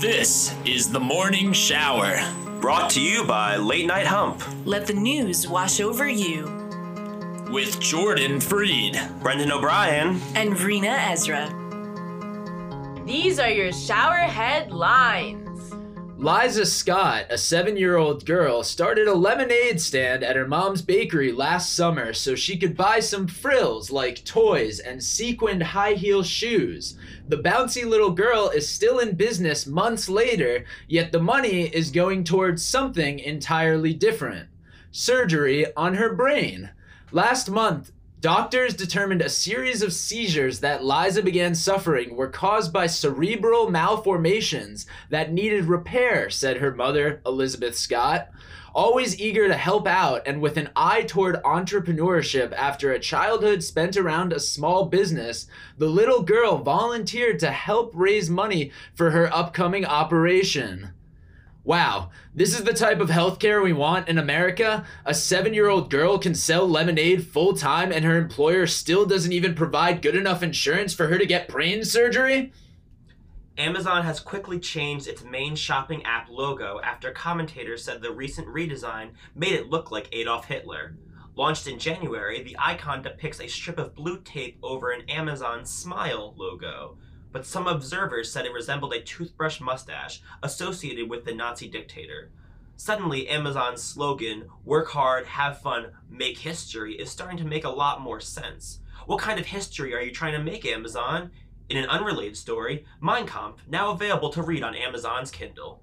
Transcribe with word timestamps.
This 0.00 0.54
is 0.64 0.90
the 0.90 0.98
morning 0.98 1.52
shower. 1.52 2.18
Brought 2.60 2.88
to 2.90 3.00
you 3.00 3.24
by 3.24 3.56
Late 3.56 3.86
Night 3.86 4.06
Hump. 4.06 4.42
Let 4.64 4.86
the 4.86 4.94
news 4.94 5.46
wash 5.46 5.80
over 5.80 6.08
you. 6.08 6.46
With 7.50 7.78
Jordan 7.78 8.40
Fried, 8.40 8.98
Brendan 9.20 9.52
O'Brien, 9.52 10.18
and 10.34 10.54
Reena 10.54 11.10
Ezra. 11.10 11.52
These 13.04 13.38
are 13.38 13.50
your 13.50 13.70
shower 13.70 14.16
headlines. 14.16 15.41
Liza 16.22 16.66
Scott, 16.66 17.26
a 17.30 17.36
seven 17.36 17.76
year 17.76 17.96
old 17.96 18.24
girl, 18.24 18.62
started 18.62 19.08
a 19.08 19.12
lemonade 19.12 19.80
stand 19.80 20.22
at 20.22 20.36
her 20.36 20.46
mom's 20.46 20.80
bakery 20.80 21.32
last 21.32 21.74
summer 21.74 22.12
so 22.12 22.36
she 22.36 22.56
could 22.56 22.76
buy 22.76 23.00
some 23.00 23.26
frills 23.26 23.90
like 23.90 24.24
toys 24.24 24.78
and 24.78 25.02
sequined 25.02 25.64
high 25.64 25.94
heel 25.94 26.22
shoes. 26.22 26.96
The 27.26 27.38
bouncy 27.38 27.84
little 27.84 28.12
girl 28.12 28.50
is 28.50 28.68
still 28.68 29.00
in 29.00 29.16
business 29.16 29.66
months 29.66 30.08
later, 30.08 30.64
yet 30.86 31.10
the 31.10 31.18
money 31.18 31.62
is 31.62 31.90
going 31.90 32.22
towards 32.22 32.64
something 32.64 33.18
entirely 33.18 33.92
different 33.92 34.48
surgery 34.92 35.74
on 35.74 35.94
her 35.94 36.14
brain. 36.14 36.70
Last 37.10 37.50
month, 37.50 37.90
Doctors 38.22 38.74
determined 38.74 39.20
a 39.20 39.28
series 39.28 39.82
of 39.82 39.92
seizures 39.92 40.60
that 40.60 40.84
Liza 40.84 41.24
began 41.24 41.56
suffering 41.56 42.14
were 42.14 42.28
caused 42.28 42.72
by 42.72 42.86
cerebral 42.86 43.68
malformations 43.68 44.86
that 45.10 45.32
needed 45.32 45.64
repair, 45.64 46.30
said 46.30 46.58
her 46.58 46.72
mother, 46.72 47.20
Elizabeth 47.26 47.76
Scott. 47.76 48.28
Always 48.76 49.20
eager 49.20 49.48
to 49.48 49.56
help 49.56 49.88
out 49.88 50.22
and 50.24 50.40
with 50.40 50.56
an 50.56 50.70
eye 50.76 51.02
toward 51.02 51.42
entrepreneurship 51.42 52.52
after 52.52 52.92
a 52.92 53.00
childhood 53.00 53.64
spent 53.64 53.96
around 53.96 54.32
a 54.32 54.38
small 54.38 54.84
business, 54.84 55.48
the 55.76 55.88
little 55.88 56.22
girl 56.22 56.58
volunteered 56.58 57.40
to 57.40 57.50
help 57.50 57.90
raise 57.92 58.30
money 58.30 58.70
for 58.94 59.10
her 59.10 59.34
upcoming 59.34 59.84
operation. 59.84 60.92
Wow, 61.64 62.10
this 62.34 62.54
is 62.58 62.64
the 62.64 62.72
type 62.72 62.98
of 62.98 63.08
healthcare 63.08 63.62
we 63.62 63.72
want 63.72 64.08
in 64.08 64.18
America? 64.18 64.84
A 65.04 65.14
seven 65.14 65.54
year 65.54 65.68
old 65.68 65.90
girl 65.90 66.18
can 66.18 66.34
sell 66.34 66.68
lemonade 66.68 67.24
full 67.24 67.54
time 67.54 67.92
and 67.92 68.04
her 68.04 68.16
employer 68.16 68.66
still 68.66 69.06
doesn't 69.06 69.32
even 69.32 69.54
provide 69.54 70.02
good 70.02 70.16
enough 70.16 70.42
insurance 70.42 70.92
for 70.92 71.06
her 71.06 71.18
to 71.18 71.26
get 71.26 71.46
brain 71.46 71.84
surgery? 71.84 72.52
Amazon 73.56 74.02
has 74.02 74.18
quickly 74.18 74.58
changed 74.58 75.06
its 75.06 75.22
main 75.22 75.54
shopping 75.54 76.02
app 76.04 76.28
logo 76.28 76.80
after 76.82 77.12
commentators 77.12 77.84
said 77.84 78.02
the 78.02 78.10
recent 78.10 78.48
redesign 78.48 79.10
made 79.36 79.52
it 79.52 79.70
look 79.70 79.92
like 79.92 80.08
Adolf 80.10 80.46
Hitler. 80.46 80.96
Launched 81.36 81.68
in 81.68 81.78
January, 81.78 82.42
the 82.42 82.56
icon 82.58 83.02
depicts 83.02 83.40
a 83.40 83.46
strip 83.46 83.78
of 83.78 83.94
blue 83.94 84.20
tape 84.22 84.58
over 84.64 84.90
an 84.90 85.08
Amazon 85.08 85.64
smile 85.64 86.34
logo 86.36 86.98
but 87.32 87.46
some 87.46 87.66
observers 87.66 88.30
said 88.30 88.46
it 88.46 88.52
resembled 88.52 88.92
a 88.92 89.00
toothbrush 89.00 89.60
mustache 89.60 90.20
associated 90.42 91.08
with 91.08 91.24
the 91.24 91.34
Nazi 91.34 91.68
dictator. 91.68 92.30
Suddenly, 92.76 93.28
Amazon's 93.28 93.82
slogan, 93.82 94.48
work 94.64 94.88
hard, 94.88 95.26
have 95.26 95.60
fun, 95.60 95.92
make 96.10 96.38
history, 96.38 96.94
is 96.94 97.10
starting 97.10 97.38
to 97.38 97.44
make 97.44 97.64
a 97.64 97.70
lot 97.70 98.00
more 98.00 98.20
sense. 98.20 98.80
What 99.06 99.20
kind 99.20 99.38
of 99.40 99.46
history 99.46 99.94
are 99.94 100.00
you 100.00 100.10
trying 100.10 100.32
to 100.32 100.42
make, 100.42 100.64
Amazon? 100.66 101.30
In 101.68 101.76
an 101.76 101.88
unrelated 101.88 102.36
story, 102.36 102.84
Mein 103.00 103.26
Kampf, 103.26 103.62
now 103.68 103.90
available 103.90 104.30
to 104.30 104.42
read 104.42 104.62
on 104.62 104.74
Amazon's 104.74 105.30
Kindle. 105.30 105.80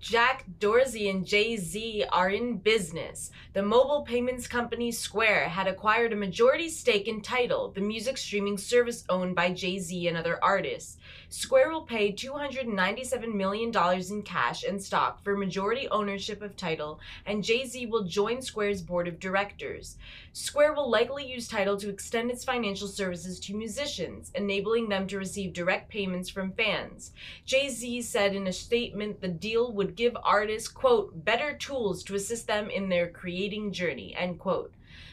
Jack 0.00 0.44
Dorsey 0.60 1.08
and 1.08 1.26
Jay 1.26 1.56
Z 1.56 2.04
are 2.12 2.30
in 2.30 2.58
business. 2.58 3.32
The 3.52 3.62
mobile 3.62 4.02
payments 4.02 4.46
company 4.46 4.92
Square 4.92 5.48
had 5.48 5.66
acquired 5.66 6.12
a 6.12 6.16
majority 6.16 6.68
stake 6.68 7.08
in 7.08 7.20
Tidal, 7.20 7.72
the 7.72 7.80
music 7.80 8.16
streaming 8.16 8.58
service 8.58 9.04
owned 9.08 9.34
by 9.34 9.52
Jay 9.52 9.80
Z 9.80 10.06
and 10.06 10.16
other 10.16 10.38
artists. 10.42 10.98
Square 11.30 11.70
will 11.72 11.82
pay 11.82 12.12
$297 12.12 13.34
million 13.34 13.72
in 14.10 14.22
cash 14.22 14.62
and 14.62 14.80
stock 14.80 15.22
for 15.22 15.36
majority 15.36 15.88
ownership 15.88 16.42
of 16.42 16.56
Tidal, 16.56 17.00
and 17.26 17.42
Jay 17.42 17.66
Z 17.66 17.86
will 17.86 18.04
join 18.04 18.40
Square's 18.40 18.80
board 18.80 19.08
of 19.08 19.18
directors. 19.18 19.96
Square 20.32 20.74
will 20.74 20.88
likely 20.88 21.26
use 21.26 21.48
Tidal 21.48 21.76
to 21.78 21.90
extend 21.90 22.30
its 22.30 22.44
financial 22.44 22.86
services 22.86 23.40
to 23.40 23.54
musicians, 23.54 24.30
enabling 24.36 24.88
them 24.88 25.08
to 25.08 25.18
receive 25.18 25.52
direct 25.52 25.90
payments 25.90 26.30
from 26.30 26.52
fans. 26.52 27.10
Jay 27.44 27.68
Z 27.68 28.02
said 28.02 28.34
in 28.34 28.46
a 28.46 28.52
statement 28.52 29.20
the 29.20 29.28
deal 29.28 29.72
would 29.72 29.87
give 29.96 30.16
artists, 30.22 30.68
quote, 30.68 31.24
better 31.24 31.56
tools 31.56 32.02
to 32.04 32.14
assist 32.14 32.46
them 32.46 32.70
in 32.70 32.88
their 32.88 33.08
creating 33.08 33.72
journey, 33.72 34.14
end 34.16 34.38
quote. 34.38 34.72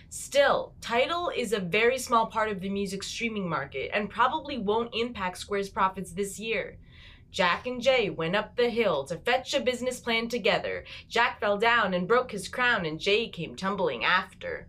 Still, 0.09 0.73
Tidal 0.81 1.29
is 1.35 1.51
a 1.51 1.59
very 1.59 1.97
small 1.97 2.27
part 2.27 2.49
of 2.49 2.61
the 2.61 2.69
music 2.69 3.03
streaming 3.03 3.49
market 3.49 3.91
and 3.93 4.09
probably 4.09 4.57
won't 4.57 4.95
impact 4.95 5.37
Square's 5.37 5.69
profits 5.69 6.11
this 6.11 6.39
year. 6.39 6.77
Jack 7.31 7.67
and 7.67 7.81
Jay 7.81 8.09
went 8.09 8.35
up 8.35 8.55
the 8.55 8.69
hill 8.69 9.03
to 9.03 9.17
fetch 9.17 9.53
a 9.53 9.59
business 9.59 9.99
plan 9.99 10.29
together. 10.29 10.85
Jack 11.09 11.41
fell 11.41 11.57
down 11.57 11.93
and 11.93 12.07
broke 12.07 12.31
his 12.31 12.47
crown, 12.47 12.85
and 12.85 12.97
Jay 12.97 13.27
came 13.27 13.57
tumbling 13.57 14.05
after. 14.05 14.67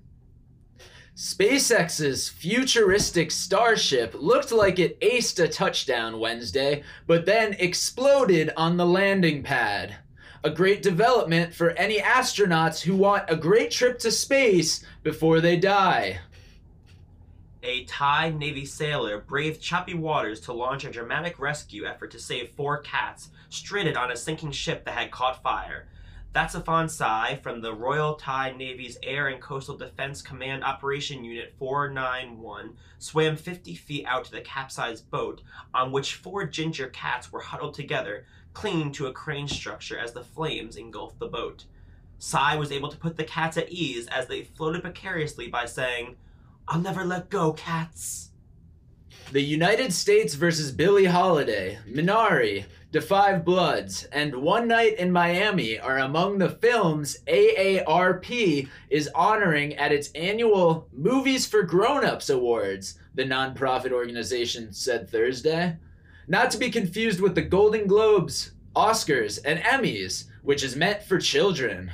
SpaceX's 1.17 2.29
futuristic 2.29 3.31
Starship 3.31 4.15
looked 4.19 4.53
like 4.53 4.79
it 4.79 5.01
aced 5.01 5.43
a 5.43 5.49
touchdown 5.49 6.21
Wednesday, 6.21 6.83
but 7.07 7.25
then 7.25 7.55
exploded 7.55 8.53
on 8.55 8.77
the 8.77 8.85
landing 8.85 9.43
pad 9.43 9.97
a 10.45 10.51
great 10.51 10.83
development 10.83 11.55
for 11.55 11.71
any 11.71 12.01
astronauts 12.01 12.83
who 12.83 12.95
want 12.95 13.25
a 13.29 13.35
great 13.35 13.71
trip 13.71 13.99
to 13.99 14.13
space 14.13 14.85
before 15.03 15.41
they 15.41 15.57
die. 15.57 16.21
A 17.63 17.85
Thai 17.85 18.31
Navy 18.31 18.67
sailor 18.67 19.19
braved 19.19 19.63
choppy 19.63 19.95
waters 19.95 20.39
to 20.41 20.53
launch 20.53 20.85
a 20.85 20.91
dramatic 20.91 21.39
rescue 21.41 21.87
effort 21.87 22.11
to 22.11 22.19
save 22.19 22.51
four 22.51 22.79
cats 22.83 23.31
stranded 23.49 23.97
on 23.97 24.13
a 24.13 24.17
sinking 24.17 24.53
ship 24.53 24.85
that 24.85 24.93
had 24.93 25.11
caught 25.11 25.43
fire. 25.43 25.89
Thatsafon 26.35 26.91
Sai 26.91 27.41
from 27.43 27.61
the 27.61 27.73
Royal 27.73 28.15
Thai 28.15 28.53
Navy's 28.53 28.99
Air 29.03 29.29
and 29.29 29.41
Coastal 29.41 29.77
Defense 29.77 30.21
Command 30.21 30.65
Operation 30.65 31.25
Unit 31.25 31.55
491 31.59 32.77
swam 32.99 33.37
50 33.37 33.75
feet 33.75 34.05
out 34.07 34.27
to 34.27 34.33
the 34.33 34.43
capsized 34.43 35.11
boat, 35.11 35.43
on 35.73 35.93
which 35.93 36.15
four 36.15 36.45
ginger 36.45 36.89
cats 36.89 37.33
were 37.33 37.41
huddled 37.41 37.75
together, 37.75 38.27
clinging 38.53 38.93
to 38.93 39.07
a 39.07 39.13
crane 39.13 39.49
structure 39.49 39.99
as 39.99 40.13
the 40.13 40.25
flames 40.25 40.77
engulfed 40.77 41.19
the 41.19 41.27
boat. 41.27 41.65
Sai 42.19 42.57
was 42.57 42.73
able 42.73 42.91
to 42.91 42.99
put 42.99 43.17
the 43.17 43.25
cats 43.25 43.57
at 43.57 43.71
ease 43.71 44.07
as 44.09 44.27
they 44.27 44.43
floated 44.43 44.83
precariously 44.83 45.49
by 45.49 45.65
saying, 45.65 46.17
I'll 46.69 46.81
never 46.81 47.05
let 47.05 47.31
go, 47.31 47.53
cats. 47.53 48.31
The 49.33 49.43
United 49.43 49.93
States 49.93 50.35
versus 50.35 50.71
Billie 50.71 51.05
Holiday, 51.05 51.79
Minari, 51.89 52.65
Da 52.93 53.01
5 53.01 53.45
Bloods, 53.45 54.05
and 54.13 54.35
One 54.37 54.69
Night 54.69 54.99
in 54.99 55.11
Miami 55.11 55.79
are 55.79 55.99
among 55.99 56.39
the 56.39 56.51
films 56.51 57.19
AARP 57.27 58.69
is 58.89 59.11
honoring 59.15 59.75
at 59.75 59.93
its 59.93 60.11
annual 60.15 60.89
Movies 60.93 61.47
for 61.47 61.63
Grown-Ups 61.63 62.31
Awards, 62.31 62.99
the 63.15 63.25
nonprofit 63.25 63.91
organization 63.91 64.73
said 64.73 65.11
Thursday. 65.11 65.77
Not 66.29 66.51
to 66.53 66.59
be 66.59 66.71
confused 66.71 67.21
with 67.21 67.35
the 67.35 67.43
Golden 67.43 67.87
Globes, 67.87 68.53
Oscars, 68.75 69.39
and 69.45 69.59
Emmys, 69.59 70.25
which 70.43 70.63
is 70.63 70.77
meant 70.77 71.03
for 71.03 71.19
children. 71.19 71.91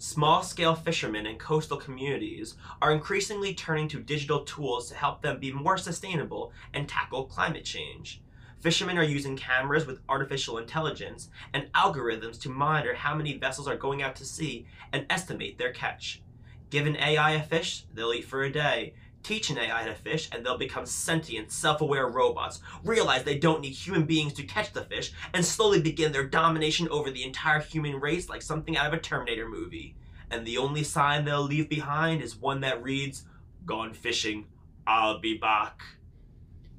Small 0.00 0.44
scale 0.44 0.76
fishermen 0.76 1.26
in 1.26 1.38
coastal 1.38 1.76
communities 1.76 2.54
are 2.80 2.92
increasingly 2.92 3.52
turning 3.52 3.88
to 3.88 3.98
digital 3.98 4.44
tools 4.44 4.88
to 4.88 4.94
help 4.94 5.22
them 5.22 5.40
be 5.40 5.50
more 5.50 5.76
sustainable 5.76 6.52
and 6.72 6.88
tackle 6.88 7.24
climate 7.24 7.64
change. 7.64 8.22
Fishermen 8.60 8.96
are 8.96 9.02
using 9.02 9.36
cameras 9.36 9.86
with 9.86 9.98
artificial 10.08 10.58
intelligence 10.58 11.30
and 11.52 11.72
algorithms 11.72 12.40
to 12.42 12.48
monitor 12.48 12.94
how 12.94 13.12
many 13.12 13.36
vessels 13.36 13.66
are 13.66 13.76
going 13.76 14.00
out 14.00 14.14
to 14.14 14.24
sea 14.24 14.66
and 14.92 15.04
estimate 15.10 15.58
their 15.58 15.72
catch. 15.72 16.22
Given 16.70 16.96
AI 16.96 17.32
a 17.32 17.42
fish, 17.42 17.84
they'll 17.92 18.12
eat 18.12 18.24
for 18.24 18.44
a 18.44 18.52
day, 18.52 18.94
Teach 19.22 19.50
an 19.50 19.58
AI 19.58 19.84
to 19.84 19.94
fish, 19.94 20.28
and 20.32 20.44
they'll 20.44 20.56
become 20.56 20.86
sentient, 20.86 21.52
self-aware 21.52 22.08
robots, 22.08 22.60
realize 22.84 23.24
they 23.24 23.38
don't 23.38 23.60
need 23.60 23.72
human 23.72 24.04
beings 24.04 24.32
to 24.34 24.42
catch 24.42 24.72
the 24.72 24.84
fish, 24.84 25.12
and 25.34 25.44
slowly 25.44 25.80
begin 25.80 26.12
their 26.12 26.26
domination 26.26 26.88
over 26.88 27.10
the 27.10 27.24
entire 27.24 27.60
human 27.60 28.00
race 28.00 28.28
like 28.28 28.42
something 28.42 28.76
out 28.76 28.86
of 28.86 28.94
a 28.94 29.02
Terminator 29.02 29.48
movie. 29.48 29.96
And 30.30 30.46
the 30.46 30.58
only 30.58 30.84
sign 30.84 31.24
they'll 31.24 31.42
leave 31.42 31.68
behind 31.68 32.22
is 32.22 32.36
one 32.36 32.60
that 32.60 32.82
reads, 32.82 33.24
Gone 33.66 33.92
fishing, 33.92 34.46
I'll 34.86 35.18
be 35.20 35.36
back. 35.36 35.82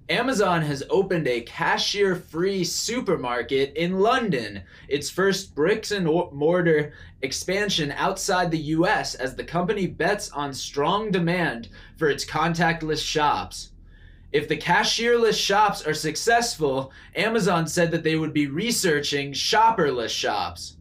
Amazon 0.09 0.63
has 0.63 0.83
opened 0.89 1.27
a 1.27 1.41
cashier 1.41 2.15
free 2.15 2.63
supermarket 2.63 3.71
in 3.75 3.99
London, 3.99 4.63
its 4.87 5.07
first 5.07 5.53
bricks 5.53 5.91
and 5.91 6.05
mortar 6.05 6.93
expansion 7.21 7.91
outside 7.91 8.49
the 8.49 8.57
US 8.57 9.13
as 9.13 9.35
the 9.35 9.43
company 9.43 9.85
bets 9.85 10.31
on 10.31 10.51
strong 10.51 11.11
demand 11.11 11.69
for 11.95 12.09
its 12.09 12.25
contactless 12.25 13.05
shops. 13.05 13.69
If 14.31 14.47
the 14.47 14.57
cashierless 14.57 15.39
shops 15.39 15.85
are 15.85 15.93
successful, 15.93 16.91
Amazon 17.15 17.67
said 17.67 17.91
that 17.91 18.03
they 18.03 18.15
would 18.15 18.33
be 18.33 18.47
researching 18.47 19.31
shopperless 19.33 20.09
shops. 20.09 20.77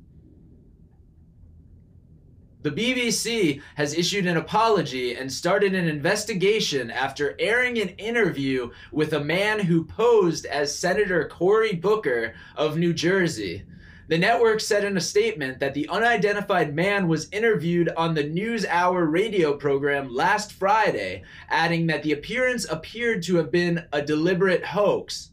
The 2.61 2.71
BBC 2.73 3.63
has 3.77 3.95
issued 3.95 4.27
an 4.27 4.37
apology 4.37 5.15
and 5.15 5.33
started 5.33 5.75
an 5.75 5.87
investigation 5.87 6.91
after 6.91 7.37
airing 7.39 7.79
an 7.81 7.91
interview 7.91 8.71
with 8.91 9.13
a 9.13 9.23
man 9.23 9.61
who 9.61 9.85
posed 9.85 10.45
as 10.45 10.77
Senator 10.77 11.29
Cory 11.29 11.75
Booker 11.75 12.35
of 12.57 12.77
New 12.77 12.93
Jersey. 12.93 13.63
The 14.09 14.19
network 14.19 14.59
said 14.59 14.83
in 14.83 14.97
a 14.97 15.01
statement 15.01 15.61
that 15.61 15.73
the 15.75 15.89
unidentified 15.89 16.75
man 16.75 17.07
was 17.07 17.29
interviewed 17.31 17.91
on 17.97 18.15
the 18.15 18.25
NewsHour 18.25 19.09
radio 19.09 19.53
program 19.57 20.13
last 20.13 20.53
Friday, 20.53 21.23
adding 21.51 21.87
that 21.87 22.03
the 22.03 22.13
appearance 22.13 22.65
appeared 22.69 23.23
to 23.25 23.37
have 23.37 23.53
been 23.53 23.87
a 23.93 24.03
deliberate 24.03 24.65
hoax. 24.65 25.31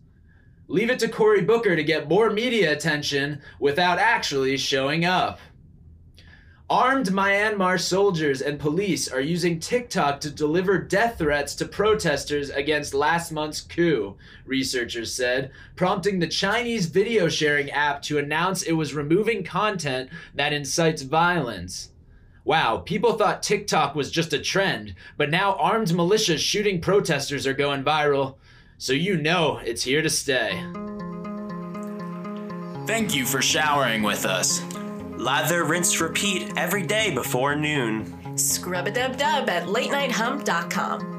Leave 0.67 0.91
it 0.91 0.99
to 0.99 1.07
Cory 1.07 1.41
Booker 1.41 1.75
to 1.75 1.83
get 1.83 2.07
more 2.07 2.29
media 2.29 2.71
attention 2.71 3.41
without 3.59 3.97
actually 3.97 4.57
showing 4.57 5.05
up. 5.05 5.39
Armed 6.69 7.09
Myanmar 7.09 7.79
soldiers 7.79 8.41
and 8.41 8.59
police 8.59 9.07
are 9.07 9.21
using 9.21 9.59
TikTok 9.59 10.19
to 10.21 10.31
deliver 10.31 10.79
death 10.79 11.19
threats 11.19 11.53
to 11.55 11.65
protesters 11.65 12.49
against 12.49 12.95
last 12.95 13.31
month's 13.31 13.61
coup, 13.61 14.17
researchers 14.45 15.13
said, 15.13 15.51
prompting 15.75 16.17
the 16.17 16.27
Chinese 16.27 16.87
video 16.87 17.29
sharing 17.29 17.69
app 17.69 18.01
to 18.01 18.17
announce 18.17 18.63
it 18.63 18.71
was 18.71 18.95
removing 18.95 19.43
content 19.43 20.09
that 20.33 20.53
incites 20.53 21.03
violence. 21.03 21.91
Wow, 22.43 22.77
people 22.77 23.13
thought 23.13 23.43
TikTok 23.43 23.93
was 23.93 24.09
just 24.09 24.33
a 24.33 24.39
trend, 24.39 24.95
but 25.17 25.29
now 25.29 25.53
armed 25.57 25.89
militias 25.89 26.39
shooting 26.39 26.81
protesters 26.81 27.45
are 27.45 27.53
going 27.53 27.83
viral. 27.83 28.37
So 28.79 28.93
you 28.93 29.17
know 29.17 29.57
it's 29.57 29.83
here 29.83 30.01
to 30.01 30.09
stay. 30.09 30.59
Thank 32.87 33.15
you 33.15 33.23
for 33.27 33.43
showering 33.43 34.01
with 34.01 34.25
us. 34.25 34.63
Lather, 35.25 35.63
rinse, 35.63 35.99
repeat 36.01 36.55
every 36.55 36.83
day 36.83 37.09
before 37.09 37.55
noon. 37.55 38.37
Scrub 38.37 38.85
a 38.85 38.91
dub 38.91 39.17
dub 39.17 39.49
at 39.49 39.63
latenighthump.com. 39.63 41.14